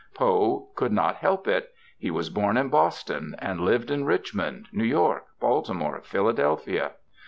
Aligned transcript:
Poe 0.15 0.69
could 0.73 0.91
not 0.91 1.17
help 1.17 1.47
it. 1.47 1.71
He 1.99 2.09
was 2.09 2.31
born 2.31 2.57
in 2.57 2.69
Boston, 2.69 3.35
and 3.37 3.61
lived 3.61 3.91
in 3.91 4.03
Richmond, 4.03 4.65
New 4.73 4.81
York, 4.83 5.27
Baltimore, 5.39 6.01
Philadelphia. 6.01 6.93